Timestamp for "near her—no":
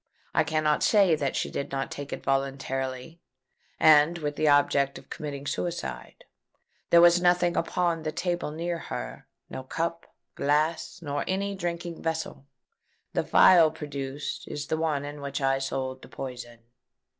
8.49-9.61